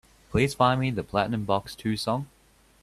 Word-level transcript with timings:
Please 0.31 0.55
find 0.55 0.81
me 0.81 0.89
the 0.89 1.03
Platinum 1.03 1.45
Box 1.45 1.77
II 1.85 1.95
song? 1.95 2.25